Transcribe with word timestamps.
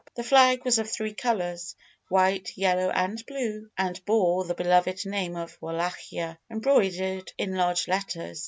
The 0.15 0.23
flag 0.23 0.65
was 0.65 0.79
of 0.79 0.89
three 0.89 1.13
colours, 1.13 1.75
white, 2.09 2.57
yellow, 2.57 2.89
and 2.89 3.23
blue, 3.27 3.69
and 3.77 4.03
bore 4.03 4.43
the 4.45 4.55
beloved 4.55 5.05
name 5.05 5.35
of 5.35 5.55
'Wallachia,' 5.61 6.39
embroidered 6.49 7.31
in 7.37 7.53
large 7.53 7.87
letters. 7.87 8.39